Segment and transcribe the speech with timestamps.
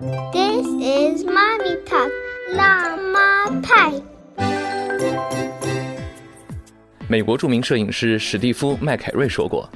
[0.00, 2.10] This is mommy talk，
[2.52, 3.92] 辣妈派。
[7.06, 9.70] 美国著名摄影师史蒂夫·麦凯瑞说过，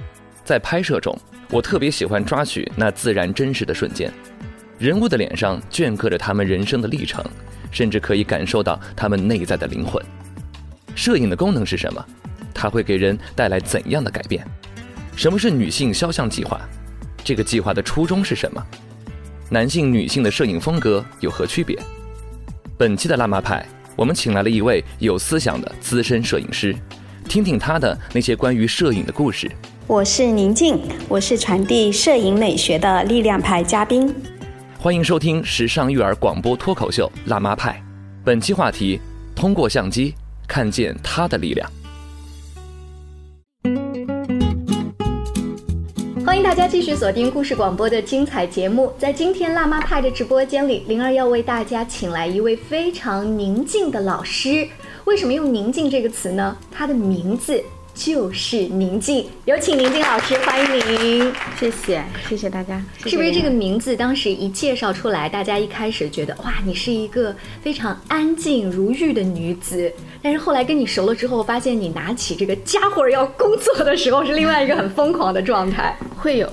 [0.45, 1.17] 在拍摄中，
[1.51, 4.13] 我特别喜欢抓取那自然真实的瞬间，
[4.77, 7.25] 人物的脸上镌刻着他们人生的历程，
[7.71, 10.05] 甚至可以感受到他们内在的灵魂。
[10.97, 12.05] 摄影的功能是什么？
[12.53, 14.45] 它会给人带来怎样的改变？
[15.15, 16.61] 什么是女性肖像计划？
[17.23, 18.67] 这个计划的初衷是什么？
[19.51, 21.79] 男性、女性的摄影风格有何区别？
[22.77, 26.77] 本期的辣妈派，我们请来了一位有思想的资深摄影师，
[27.27, 29.51] 听听他的那些关于摄影的故事。
[29.87, 34.15] 我是宁静，我是传递摄影美学的力量派嘉宾。
[34.79, 37.73] 欢迎收听时尚育儿广播脱口秀《辣妈派》，
[38.23, 39.01] 本期话题：
[39.35, 40.13] 通过相机
[40.47, 41.67] 看见他的力量。
[46.39, 48.93] 迎大家继续锁定故事广播的精彩节目。
[48.97, 54.69] 在今天辣妈派的直播间里，灵儿要为大家请来一位非常宁静的老师。
[55.05, 56.57] 为什么用“宁静”这个词呢？
[56.71, 57.61] 他的名字
[57.99, 59.27] 就是宁静。
[59.45, 61.33] 有请宁静老师，欢迎您。
[61.59, 62.81] 谢谢，谢谢大家。
[63.05, 69.93] 是不是这个名字当时一介绍出来，大家一开始觉得哇，你是一个非常安静如玉的女子？
[70.23, 75.97] 但是后来跟你熟了之后，发现你拿起这个家伙要工作的时候，是另外一个很疯狂的状态。
[76.17, 76.49] 会有，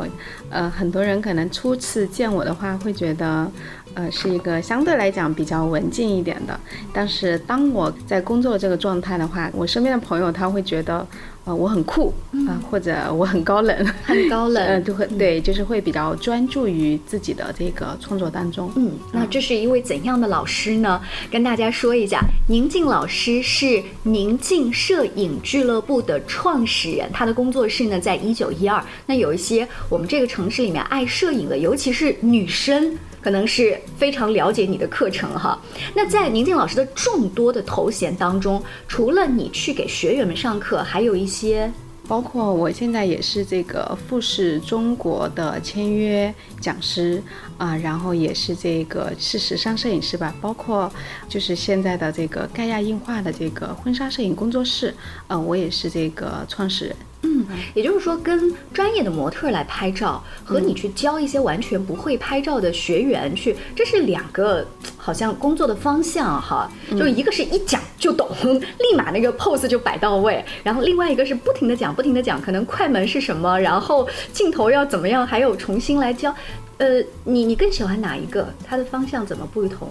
[0.49, 3.51] 呃，很多人可能初次见我的话，会觉得，
[3.93, 6.59] 呃，是一个相对来讲比较文静一点的。
[6.91, 11.05] 但是当我在工作这个状态的话，我身边的朋友他会觉得。
[11.45, 12.11] 呃，我很酷
[12.47, 18.71] 啊，或者我很高冷，很高冷，嗯，就会对，就是会比较专注于自己的这个创作当中。
[18.75, 20.99] 嗯，那这是一位怎样的老师呢？
[21.31, 28.83] 跟大家说一下，宁静老师是宁静摄影俱乐部的创始人，他的工作室呢在一九一二。
[29.05, 32.97] 那有一些我们这个城市里面爱摄影的，尤其是女生。
[33.25, 35.59] 可能是非常了解你的课程哈。
[35.95, 41.71] 那在宁静老师的众多的头衔当中，除了你去给学员们上课，还有一些，
[42.07, 46.31] 包括我现在也是这个富士中国的签约
[46.61, 47.19] 讲师
[47.57, 50.93] 啊，然后也是这个是时尚摄影师吧，包括
[51.27, 54.93] 就是现在的这个盖亚映画的这个婚纱摄影工作室，
[55.29, 56.95] 呃，我也是这个创始人。
[57.25, 64.65] 嗯，也就是说，跟专业的模特来拍照，和你去教一些完全不会拍照的学员去，这是两个
[64.95, 66.71] 好像工作的方向哈。
[66.91, 76.33] 就一个是一讲就懂， 立马那个 pose 就摆到位，然后另外一个是不停的讲，不停的讲，可能快门是什么，然后镜头要怎么样，还有重新来教。
[76.77, 78.47] 呃，你你更喜欢哪一个？
[78.65, 79.89] 它的方向怎么不同？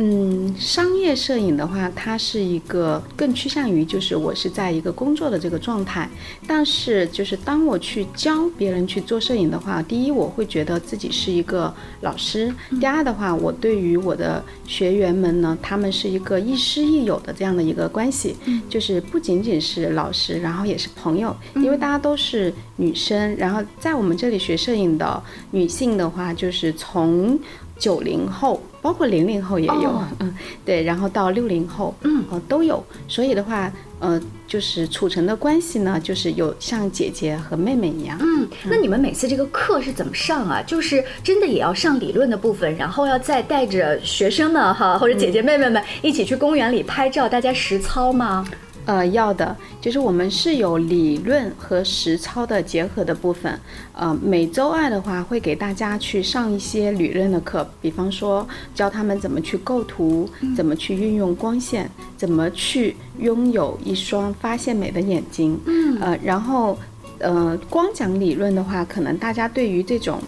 [0.00, 6.08] 嗯，商业摄影的话，它是一个更趋向于就是我是在一个工作的这个状态。
[6.46, 12.48] 但是就是当我去教别人去做摄影的话，第一我会觉得自己是一个老师；
[12.78, 18.36] 第二的话，我对于我的学员们呢，他们是一个亦师亦友的这样的一个关系，
[18.68, 23.34] 就是不仅仅是老师，然后也是朋友，因为大家都是女生。
[23.34, 25.20] 然后在我们这里学摄影的
[25.50, 27.36] 女性的话，就是从。
[27.80, 30.34] 九零后，包括零零后也有，嗯，
[30.64, 32.82] 对，然后到六零后，嗯，都有。
[33.06, 38.16] 所以的话，呃，就是储成的关系呢，就是有像姐姐和妹妹一样。
[38.18, 40.62] 嗯，那你们每次这个课是怎么上啊？
[40.62, 48.42] 就是真的也要上理论的部分，然后要再带着学生们哈，或者姐姐妹妹们一起去公园里拍照，大家实操吗？
[48.88, 53.60] 呃，要的，就是我们是有理论和实操的结合的部分。
[53.92, 60.26] 呃，每周二的话，会给大家去上一些理论的课，比方说教他们怎么去构图，
[60.56, 65.60] 怎么去运用光线，怎么去拥有一双发现美的眼睛。
[65.66, 66.78] 嗯，呃，然后，
[67.18, 70.18] 呃，光讲理论的话，可能大家对于这种。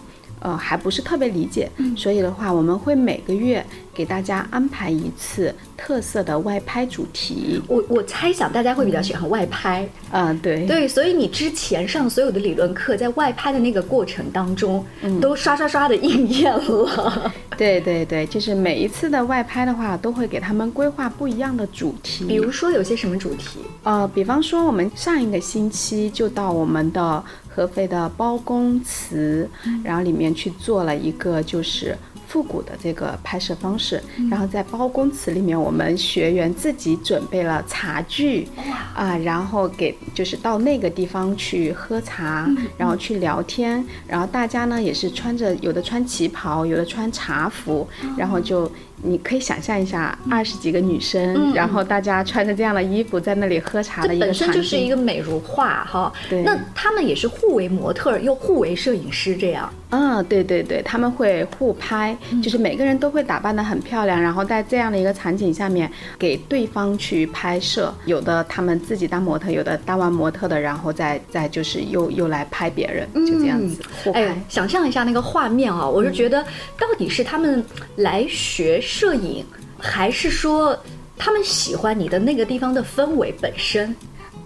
[0.41, 7.61] 呃，还不是特别理解，所以的话，我们会每个月给大家安排一次特色的外拍主题。
[7.67, 14.83] 我我猜想大家会比较喜欢外拍，嗯，对对，所以你之前上所有的理论课，在外拍的那个过程当中，
[15.21, 17.31] 都刷刷刷的应验了。
[17.55, 22.25] 对对对，就是每一次的外拍的话，都会给他们规划不一样的主题。
[22.25, 23.59] 比如说有些什么主题？
[23.83, 27.23] 呃，比方说我们上一个星期就到我们的。
[27.53, 29.49] 合肥的包公祠，
[29.83, 31.97] 然后里面去做了一个就是
[32.31, 38.47] 复古的这个拍摄方式，然后在包公祠里面，我们学员自己准备了茶具，
[38.95, 47.85] 啊，然后给就是到那个地方去喝茶，然后去聊天，然后大家呢也是穿着有的穿旗袍，有的穿茶服，
[48.17, 48.71] 然后就。
[49.03, 56.13] 你可以想象一下，二十几个女生，然后大家穿着这样的衣服在那里喝茶的一个本身就是一个美如画哈。
[56.29, 56.43] 对。
[56.43, 59.73] 那他们也是互为模特又互为摄影师这样。
[59.91, 67.93] 嗯，对对对，他们会互拍，就是每个人都会打扮得很漂亮，然后在这样的一个场景下面给对方去拍摄。
[68.05, 74.27] 有的他们自己当模特，有的当完模特的，然后再再就是又又来拍别人，就这样子互拍。
[74.27, 76.41] 哎，想象一下那个画面啊，我是觉得
[76.79, 77.63] 到底是他们
[77.97, 79.45] 来学摄影，
[79.77, 80.77] 还是说
[81.17, 83.93] 他们喜欢你的那个地方的氛围本身？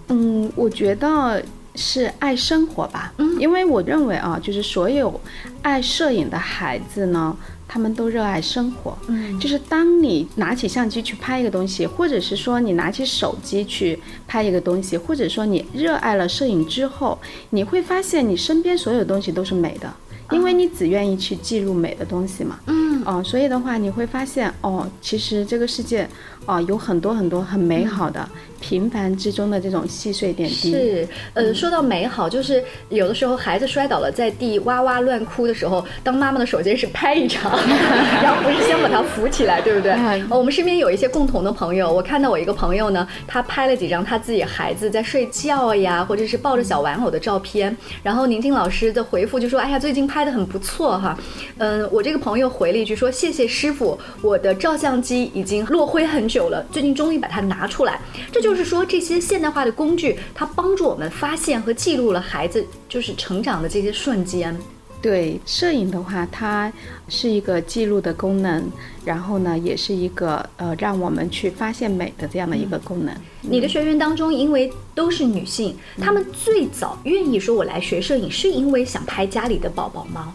[0.08, 1.42] 嗯，我觉得
[1.76, 3.12] 是爱生活吧。
[3.18, 5.20] 嗯，因为我认为啊，就是所有
[5.62, 7.36] 爱摄影的孩子呢，
[7.68, 8.96] 他们都热爱生活。
[9.08, 17.18] 嗯，就是当你拿起相机去拍一个东西，或者是说你拿起手机去拍一个东西，或者说你热爱了摄影之后，
[17.50, 19.92] 你会发现你身边所有东西都是美的，
[20.30, 22.58] 因为你只愿意去记录美的东西嘛。
[22.66, 26.08] 嗯，哦，所以的话，你会发现哦，其实这个世界
[26.46, 28.28] 哦有很多很多很美好的。
[28.58, 37.42] 平凡之中的这种细碎点滴是，呃，说到美好，就是有的时候孩子摔倒了在地哇哇乱哭的时候，当妈妈的首先是拍一张，
[38.22, 39.94] 然后不是先把他扶起来，对不对？
[40.30, 51.16] 我们身边有一些共同的朋友，我看到我一个朋友呢，他拍了几张他自己孩子在睡觉呀，或者是抱着小玩偶的照片，然后宁静老师的回复就说：“哎呀，最近拍的很不错哈。”
[51.58, 58.00] 嗯，我这个朋友回了一句说：“谢谢师傅，我的照相机已经落灰很久了，最近终于把它拿出来。”
[58.32, 64.56] 这就是说，这些现代化的工具，它帮助我们发现和记录了孩子就是成长的这些瞬间。
[65.02, 66.72] 对，摄影的话，它
[67.08, 68.64] 是一个记录的功能，
[69.04, 73.14] 然后呢，也是一个呃，让我们去发现美的这样的一个功能。
[73.42, 80.34] 你的学员当中，因为都是女性，她们最早愿意说我来学摄影，是因为想拍家里的宝宝吗？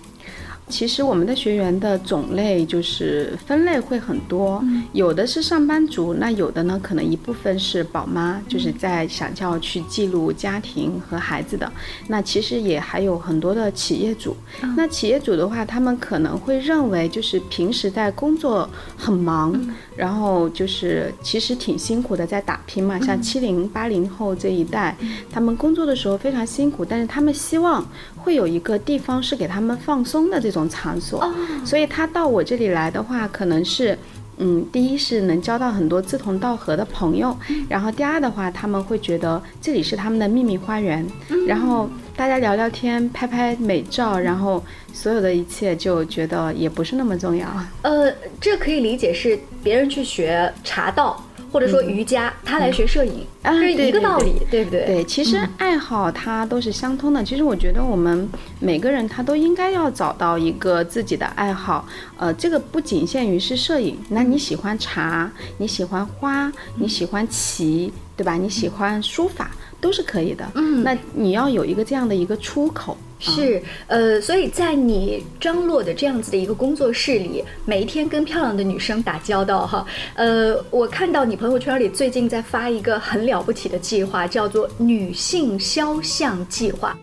[0.72, 4.64] 其实我们的学员的种类就是分类会很多，
[4.94, 11.70] 有的是上班族，那有的呢可能一部分是宝妈，就是在想要去记录家庭和孩子的。
[12.08, 14.36] 那其实也还有很多的企业主。
[14.78, 19.54] 那企业主的话，他们可能会认为就是平时在工作很忙，
[19.96, 22.98] 然后就是其实挺辛苦的在打拼嘛。
[23.02, 24.96] 像七零八零后这一代，
[25.30, 27.86] 他们工作的时候非常辛苦，但是他们希望
[28.24, 30.62] 会有一个地方是给他们放松的这种。
[30.72, 31.28] 场所，
[31.66, 33.98] 所以他到我这里来的话，可能是，
[34.38, 37.36] 嗯，第一是能交到很多志同道合的朋友，
[37.68, 41.06] 然后第二的话，他们会觉得这里是他们的秘密花园，
[41.46, 44.64] 然后大家聊聊天，拍拍美照，然后
[44.94, 47.48] 所有的一切就觉得也不是那么重要。
[47.82, 51.22] 呃，这可以理解是别人去学茶道。
[51.52, 54.86] 或者说瑜伽，他来学摄影，是一个道理，对不对？
[54.86, 57.24] 对，其实爱好它都是相通的。
[57.24, 58.28] 其实我觉得我们
[58.60, 61.86] 每个人他都应该要找到一个自己的爱好。
[62.18, 68.36] 呃，这个不仅限于是摄影，那你喜欢茶，你喜欢花，你喜欢棋，对吧？
[68.36, 69.52] 你喜欢书法，
[69.82, 70.50] 都是可以的。
[70.56, 72.96] 嗯，那你要有一个这样的一个出口。
[73.24, 79.86] 是，呃，所以在你张罗的这样子的一个工作室里，每一天跟漂亮的女生打交道，哈，
[80.16, 86.98] 呃，我看到你朋友圈里最近在发一个很了不起的计划，叫做女性肖像计划。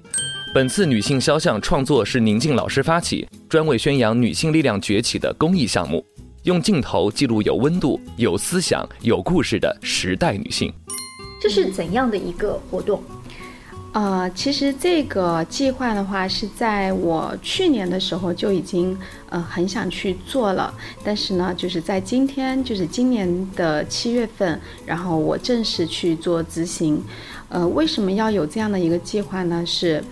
[0.53, 6.05] 本次女性肖像创作是宁静老师发起，专为宣扬女性力量崛起的公益项目，
[6.43, 10.73] 用镜头记录有温度、有思想、有故事的时代女性。
[11.41, 13.03] 这是怎样的一个活动？
[13.93, 18.97] 呃，其实这个计划的话，是在我去年的时候就已经
[19.31, 27.03] 呃很想去做了，但是呢，就是在今天，就是今年的七月份，然后我正式去做执行。
[27.49, 29.65] 呃，为什么要有这样的一个计划呢？
[29.65, 30.05] 是。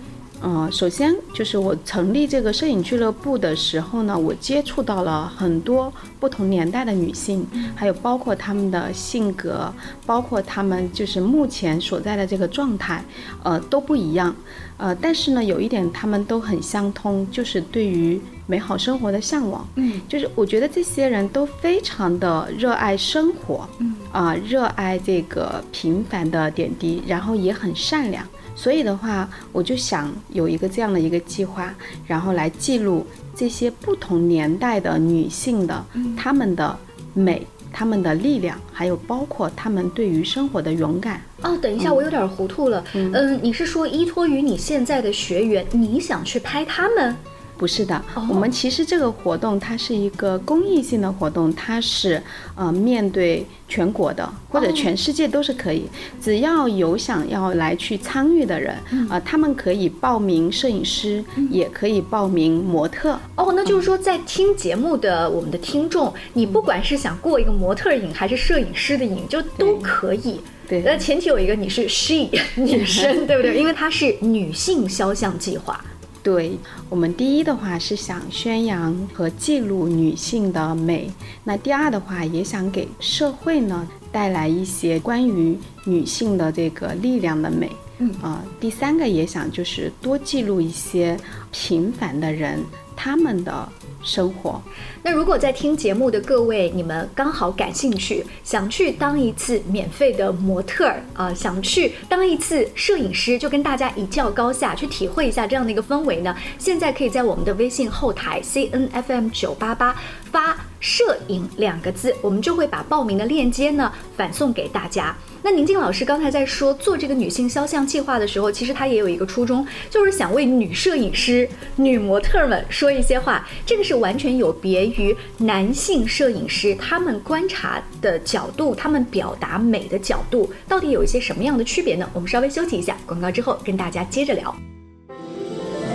[0.43, 9.73] 嗯，首先就是我成立这个摄影俱乐部的时候呢，我接触到了很多不同年代的女性，还有包括她们的性格，
[10.05, 13.03] 包括她们就是目前所在的这个状态，
[13.43, 14.35] 呃，都不一样。
[14.77, 19.67] 呃，但是呢，有一点她们都很相通，就是对于美好生活的向往。
[19.75, 28.23] 嗯，就是我觉得这些人都非常的热爱生活，嗯啊，热爱这个平凡的点滴，然后也很善良。
[28.57, 31.71] 所以的话，我就想有一个这样的一个计划，
[32.07, 35.85] 然后来记录这些不同年代的女性的
[36.17, 36.75] 她们的
[37.13, 41.21] 美、她们的力量，还有包括她们对于生活的勇敢。
[41.43, 42.83] 哦，等一下，我有点糊涂了。
[42.95, 47.15] 嗯，你是说依托于你现在的学员，你想去拍他们？
[47.57, 47.99] 不是的，
[48.29, 52.21] 我们其实这个活动它是一个公益性的活动，它是
[52.55, 55.87] 呃面对全国的或者全世界都是可以，
[56.21, 58.75] 只要有想要来去参与的人
[59.09, 63.19] 啊，他们可以报名摄影师，也可以报名模特。
[63.35, 70.39] 哦，那就是说在听节目的我们的听众，你不管是想过一个模特瘾还是摄影师的瘾，就都可以。
[70.69, 73.57] 对，那前提有一个你是 she 女生，对不对？
[73.57, 75.83] 因为它是女性肖像计划。
[76.27, 81.09] 对我们第一的话是想宣扬和记录女性的美，
[81.45, 87.71] 那第二的话也想给社会呢带来一些关于女性的这个力量的美。
[87.99, 91.17] 嗯啊、第三个也想就是多记录一些
[91.53, 92.61] 平凡的人
[92.93, 93.69] 他们的
[94.07, 94.59] 生活。
[95.03, 106.35] 那如果在听节目的各位，你们刚好感兴趣，想去当一次免费的模特儿啊、想去当一次摄影师，就跟大家一较高下，去体会一下这样的一个氛围呢？
[106.57, 109.95] 现在可以在我们的微信后台 C N F M 九八八
[110.31, 115.15] 发“摄影”两个字，我们就会把报名的链接呢反送给大家。
[115.43, 123.47] 那宁静老师刚才在说做这个女性肖像计划的时候，其实她也有一个初衷，就是想为女摄影师、女模特们说一些话。
[123.65, 132.09] 这个是完全有别于男性摄影师他们观察的角度，他们表达美的角度，到底有一些什么样的区别呢？
[132.13, 134.53] 我们稍微休息一下，广告之后跟大家接着聊。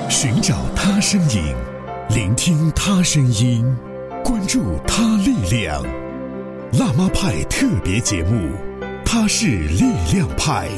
[0.08, 1.54] 寻找他身影，
[2.14, 3.64] 聆听他声音，
[4.24, 5.82] 关注他力量。
[6.78, 8.50] 辣妈派特别节目，
[9.04, 10.68] 他是力量派。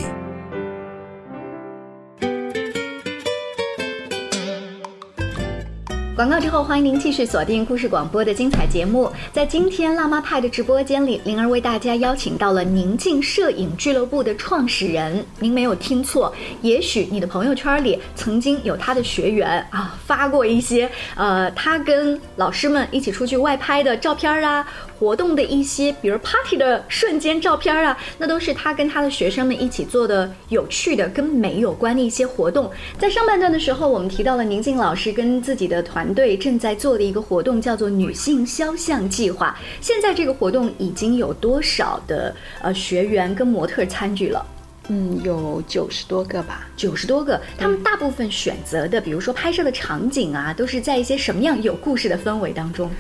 [6.17, 9.11] 广告之后，欢迎您继续锁定故事广播的精彩节目。
[9.33, 15.27] 在今天辣妈派的直播间里，灵儿为大家邀请到了宁静摄影俱乐部的创始人。
[15.41, 24.65] 您没有听错，也许你的朋友圈里曾经有他的学员啊发过一些呃他跟老师们一起出去外拍的照片啊，
[25.05, 32.71] 活动的一些比如 party 的瞬间照片啊，那都是他跟他的学生们一起做的有趣的跟美有关的一些活动。
[32.99, 39.55] 在上半段的时候，我们提到了宁静老师跟自己的团队正在做的一个活动，叫做“女性肖像计划”。
[39.83, 44.47] 现在这个活动已经有多少的呃学员跟模特参与了？
[44.89, 46.67] 嗯，有九十多个吧。
[46.77, 52.91] 九十多个，他们大部分选择的，比如说拍摄的场景啊，都是在一些什么样有故事的氛围当中？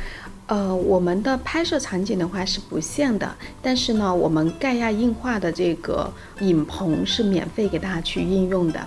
[0.47, 8.87] 呃，我们的拍摄场景的话是不限的，但是呢，我们盖亚映画的这个影棚是免费给大家去应用的。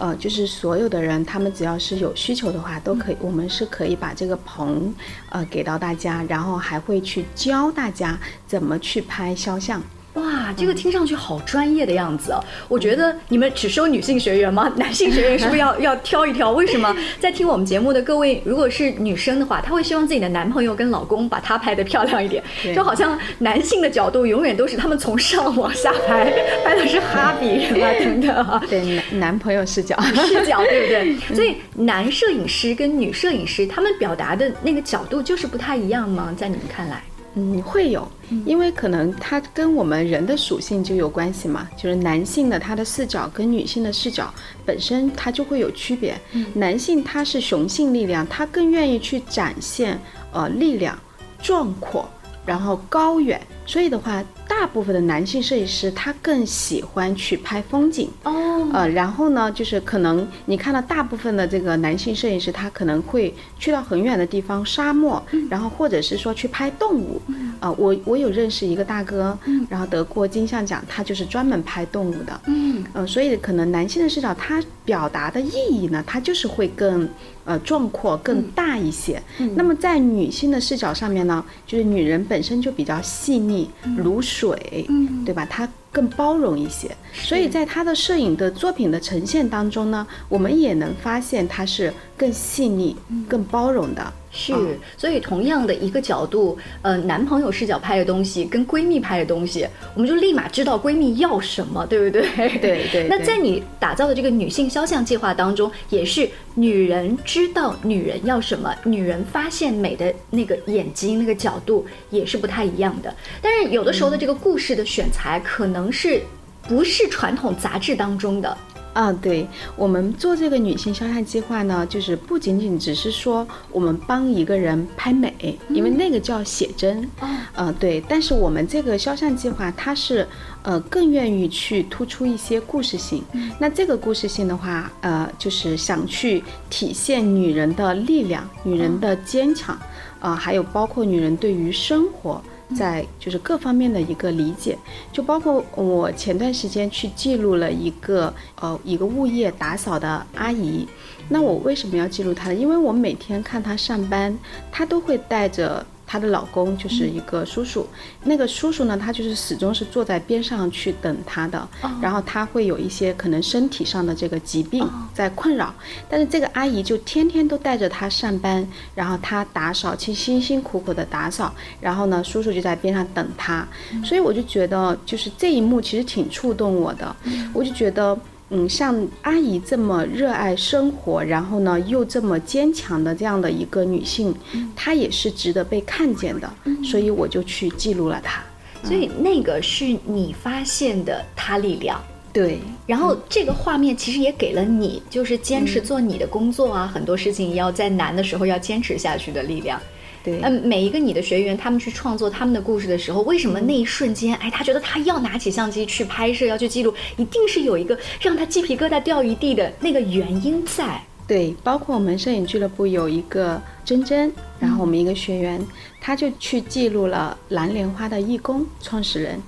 [0.00, 4.92] 呃，就是所有的人，他们只要是有需求的话，都可以，我们是可以把这个棚，
[5.28, 9.82] 呃，给到大家，然后还会去教大家怎么去拍肖像。
[10.14, 12.42] 哇，这个听上去好专业的样子哦！
[12.68, 14.72] 我觉得你们只收女性学员吗？
[14.78, 16.52] 男性学员是不是要 要挑一挑？
[16.52, 22.42] 为什么 在听我们节目的各位，如果是女生的话，她会希望自己的男朋友跟老公把她拍的漂亮一点，
[22.74, 26.32] 就好像男性的角度永远都是他们从上往下拍，
[26.64, 28.62] 拍的是哈比人啊等等啊。
[28.70, 28.80] 对，
[29.10, 30.00] 男男朋友视角。
[30.00, 31.34] 视角对不对？
[31.34, 36.32] 所以男摄影师跟女摄影师他们表达的那个角度就是不太一样吗？
[36.36, 37.02] 在你们看来？
[37.36, 38.06] 嗯，会有，
[38.46, 44.32] 因为可能它跟我们人的属性就有关系嘛，就是男性的他的视角跟女性的视角
[44.64, 46.16] 本身它就会有区别。
[46.54, 49.98] 男性他是雄性力量，他更愿意去展现
[50.32, 50.96] 呃力量、
[51.42, 52.08] 壮阔，
[52.46, 58.08] 然后高远，所以的话，大部分的男性摄影师他更喜欢去拍风景。
[58.24, 67.20] 哦，呃，然后呢，就是可能你看到大部分的这个男性摄影师，他可能会去到很远的地方，沙漠，然后或者是说去拍动物。
[67.60, 69.38] 啊、我我有认识一个大哥，
[69.70, 72.40] 然后得过金像奖，他就是专门拍动物的。
[72.46, 77.08] 嗯，呃，所以可能男性的视角，他表达的意义呢，他就是会更
[77.46, 79.22] 呃壮阔、更大一些。
[79.54, 85.46] 那么在女性的视角上面呢，就是女人本身就比较细腻，如水，嗯对吧？
[85.48, 92.96] 它更包容一些，所以在他的摄影的作品的呈现当中呢，我们也能发现它是更细腻、
[93.28, 94.12] 更包容的。
[94.34, 102.22] 是嗯，所以同样的一个角度，呃，男朋友视角拍的东西跟闺蜜拍的东西，我们就立马知道闺蜜要什么，对不对？
[102.58, 113.14] 对对那在你打造的这个女性肖像计划当中，也是女人知道女人要什么，女人发现美的那个眼睛、那个角度也是不太一样的。
[113.40, 116.20] 但是有的时候的这个故事的选材，可能是
[116.66, 118.58] 不是传统杂志当中的。
[118.94, 119.46] 啊，对
[119.76, 128.02] 我们做这个女性肖像计划呢，就是不仅仅只是说我们帮一个人拍美，因为那个叫写真，哦呃，对。
[128.08, 130.26] 但是我们这个肖像计划，它是
[130.62, 133.22] 呃更愿意去突出一些故事性。
[133.58, 139.76] 那这个故事性的话，呃，就是想去体现女人的力量、女人的坚强，
[140.20, 142.40] 啊、还有包括女人对于生活。
[142.74, 144.76] 在就是各方面的一个理解，
[145.12, 150.86] 就包括我前段时间去记录了一个呃一个物业打扫的阿姨，
[151.28, 152.54] 那我为什么要记录她呢？
[152.54, 154.36] 因为我每天看她上班，
[154.72, 155.86] 她都会带着。
[156.14, 157.84] 她的老公就是一个叔叔，
[158.22, 161.68] 那个叔叔呢，他就是始终是坐在边上去等她的，
[162.00, 165.74] 然后他会有一些可能身体上的这个疾病在困扰，
[166.08, 173.66] 但是这个阿姨就天天都带着他上班，然后他打扫，其辛辛苦苦的打扫，然后呢，叔叔就在边上等他，
[174.04, 177.16] 所以我就觉得就是这一幕其实挺触动我的，
[177.52, 178.16] 我就觉得。
[178.56, 184.32] 嗯，像阿姨这么热爱生活，然后呢又这么坚强的这样的一个女性，
[184.76, 186.48] 她也是值得被看见的，
[186.84, 188.40] 所以我就去记录了她。
[188.84, 192.00] 所以那个是你发现的她力量，
[192.32, 192.60] 对。
[192.86, 199.80] 然后这个画面其实也给了你，就是坚持做你的工作啊，很多事情要在难的时候要坚持下去的力量。
[200.24, 210.98] 对，嗯，每一个你的学员，他们去创作他们的故事的时候，为什么那一瞬间，哎，他觉得他要拿起相机去拍摄，要去记录，一定是有一个让他鸡皮疙瘩掉一地的那个原因在。
[211.26, 215.62] 对，包括我们摄影俱乐部有一个珍珍，然后我们一个学员，
[216.00, 219.38] 他就去记录了蓝莲花的义工创始人。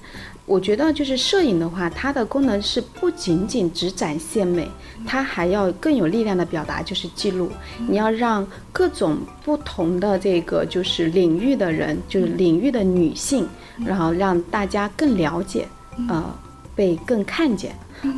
[0.46, 4.68] 我觉得就是摄影的话，它的功能是不仅仅只展现美，
[5.04, 7.50] 它还要更有力量的表达，就是记录。
[7.88, 13.46] 你要让各种不同的这个就是领域的人，就是领域的女性，
[13.84, 15.66] 然后让大家更了解，
[16.08, 16.32] 呃，
[16.76, 17.74] 被更看见。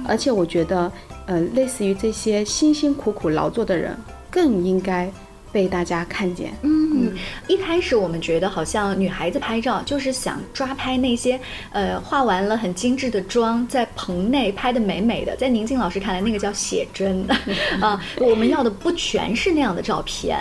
[0.07, 0.93] 而且我觉得，
[1.25, 3.97] 呃，类似于这些辛辛苦苦劳作的人，
[4.31, 5.11] 更应该。
[5.53, 6.53] 被大家看见。
[6.63, 7.13] 嗯，
[7.47, 11.39] 一开始我们觉得好像女孩子拍照就是想抓拍那些，
[11.73, 15.37] 呃，化完了很精致的妆，在棚内拍的美美的。
[15.37, 17.25] 在宁静老师看来，那个叫写真
[17.81, 18.03] 啊。
[18.19, 20.39] 我们要的不全是那样的照片。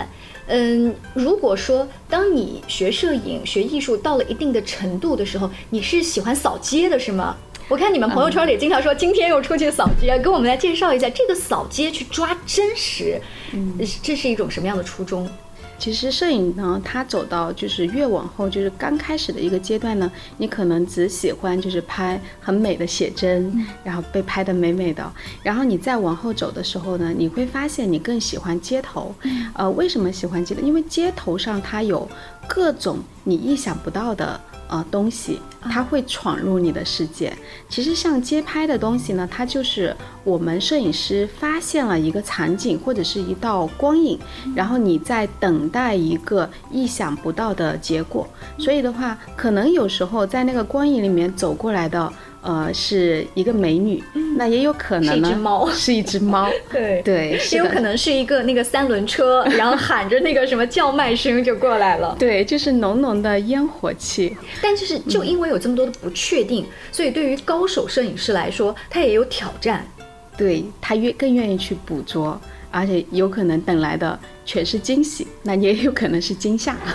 [0.50, 7.36] 嗯，如果说当你学摄影、学艺术到了一定的程度的时候，你是喜欢扫街的，是吗？
[7.68, 13.20] 我看你们朋友圈里经常说今天又出去扫街，给我们来介绍一下这个扫街去抓真实，
[13.52, 15.28] 嗯，这是一种什么样的初衷？
[15.78, 29.14] 其实摄影呢，它走到就是越往后，就是刚开始的一个阶段呢，你可能只喜欢就是拍很美的写真，然后被拍的美美的，然后你再往后走的时候呢，你会发现你更喜欢街头，
[29.52, 30.62] 呃，为什么喜欢街头？
[30.62, 32.08] 因为街头上它有
[32.48, 34.40] 各种你意想不到的。
[34.68, 37.32] 呃，东西它会闯入你的世界。
[37.68, 44.18] 其实像街拍的东西呢，它就是我们摄影师发现了一个场景或者是一道光影，
[44.54, 48.28] 然后你在等待一个意想不到的结果。
[48.58, 52.12] 所以的话，可能有时候在那个光影里面走过来的。
[52.48, 54.02] 呃，是一个美女，
[54.34, 64.34] 那也有可能呢，是一只猫，是一只猫， 对对，也有可能是一个那个三轮车， 然后喊着那个什么叫卖声就过来了，对，就是浓浓的烟火气。
[64.62, 69.86] 但就是就因为有这么多的不确定，所以对于高手摄影师来说，他也有挑战，
[70.34, 76.74] 对他愿更愿意去捕捉，而且有可能等来的全是惊喜，那也有可能是惊吓。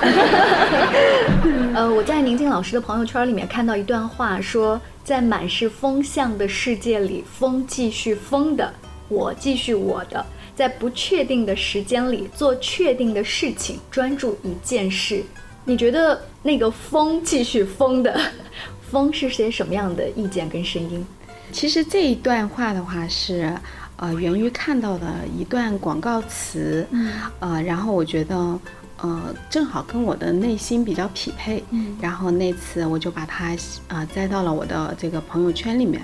[1.75, 4.81] 呃，我在宁静老师的朋友圈里面看到一段话说。
[5.03, 8.73] 在满是风向的世界里，风继续风的，
[9.09, 15.21] 我继续我的，在不确定的时间里做确定的事情，专注一件事。
[15.65, 18.17] 你觉得那个风继续风的
[18.89, 21.05] 风是些什么样的意见跟声音？
[21.51, 23.53] 其实这一段话的话是，
[23.97, 25.05] 呃，源于看到的
[25.37, 26.87] 一段广告词，
[27.39, 28.57] 呃，然后我觉得。
[29.03, 33.53] 呃，正好跟我的内心比较匹配，嗯，然后那次我就把它
[33.89, 36.01] 啊栽到了我的这个朋友圈里面。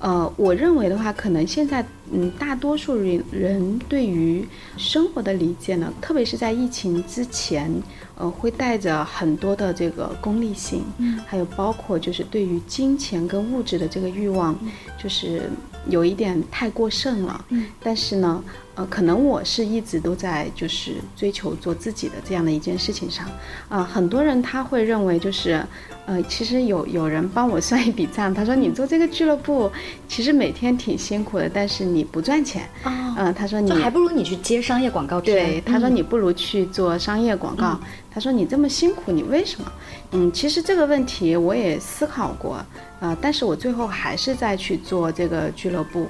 [0.00, 4.44] 呃，我认为的话，可能现在嗯大多数人人对于
[4.76, 7.72] 生活的理解呢，特别是在疫情之前，
[8.16, 14.58] 呃，会带着很多的这个功利性，嗯，还有包括就是对于金钱跟物质的这个欲望，
[15.00, 15.48] 就是
[15.88, 18.42] 有一点太过剩了，嗯，但是呢。
[18.74, 23.28] 呃，可能我是一直都在就是追求做自己的这样的一件事情上，
[23.68, 25.62] 啊，很多人他会认为就是，
[26.06, 29.70] 呃，其实有有人帮我算一笔账，他说你做这个俱乐部，
[30.08, 32.62] 其实每天挺辛苦的，但是你不赚钱。
[32.82, 37.78] 啊，嗯，他说你还不如你去接商业广告，对，他说你不如去做商业广告，
[38.12, 39.72] 他说你这么辛苦，你为什么？
[40.12, 42.64] 嗯，其实这个问题我也思考过，
[43.00, 46.06] 啊，但是我最后还是在去做这个俱乐部。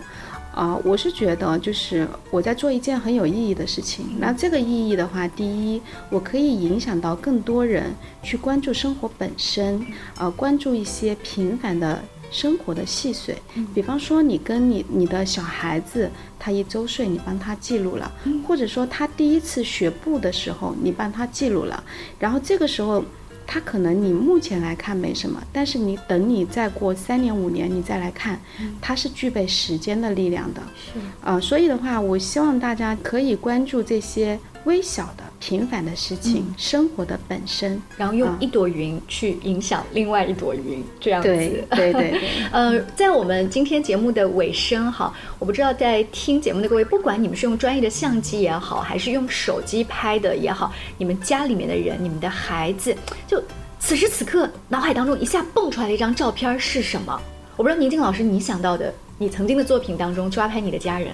[0.55, 4.05] 啊，我是觉得就是我在做一件很有意义的事情。
[4.19, 9.83] 那这个意义的话，第一，我可以影响到更多人去关注生活本身，
[10.19, 13.37] 呃，关注一些平凡的生活的细碎。
[13.73, 18.11] 比方说，你跟你你的小孩子，他一周岁，你帮他记录了；
[18.49, 21.85] 或者说他第一次学步的时候，你帮他记录了。
[22.19, 23.05] 然后这个时候。
[23.45, 28.41] 他可能你目前来看没什么，但是你等你再过三年五年，你再来看，
[28.81, 30.63] 它是具备时间的力量的。
[30.77, 37.81] 是啊，所以的话，我希望大家可以关注这些微小的平凡的事情，嗯生活的本身。
[37.97, 41.29] 然后用啊一朵云去影响另外一朵云，这样子。
[41.29, 42.21] 对对对对，
[42.53, 52.95] 呃，在我们今天节目的尾声哈，我不知道在听节目的各位，不管你们是用专业的相机也好，还是用手机拍的也好，你们家里面的人、你们的孩子，
[53.27, 53.43] 就
[53.79, 57.21] 此时此刻脑海当中一下蹦出来的一张照片是什么？
[57.57, 61.09] 我不知道宁静老师你想到的，你曾经的作品当中抓拍你的家人，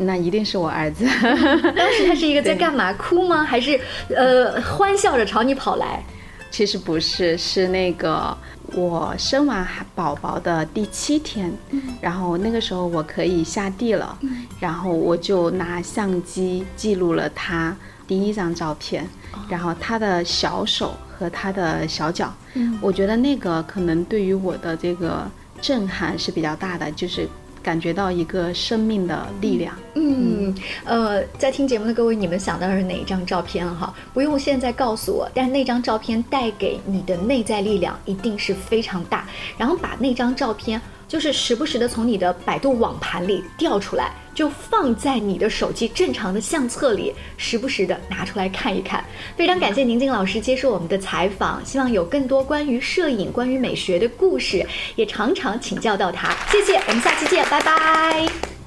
[0.00, 1.04] 那一定是我儿子。
[1.76, 2.92] 当时他是一个在干嘛？
[2.94, 3.44] 哭吗？
[3.44, 3.78] 还是
[4.16, 6.02] 呃欢笑着朝你跑来？
[6.50, 8.36] 其实不是，是那个
[8.74, 11.52] 我生完宝宝的第七天，
[12.00, 14.18] 然后那个时候我可以下地了，
[14.58, 17.76] 然后我就拿相机记录了他
[18.08, 19.06] 第一张照片，
[19.48, 22.34] 然后他的小手和他的小脚，
[22.80, 27.28] 我觉得那个可能对于我的这个震撼是比较大的，就是
[27.62, 29.74] 感觉到一个生命的力量。
[29.94, 33.92] 嗯，呃，在听节目的各位，你们想到是哪一张照片哈？
[34.12, 39.26] 不用现在告诉我，但是那张照片带给你的内在力量一定是非常大。
[39.58, 49.04] 然后把那张照片，就是时不时的从你的百度网盘里调出来，就放在你的手机正常的相册里，时不时的拿出来看一看。
[49.36, 56.32] 非常感谢宁静老师接受我们的采访，希望有更多关于摄影、关于美学的故事，也常常请教到他。
[56.52, 58.59] 谢谢，我们下期见，拜拜。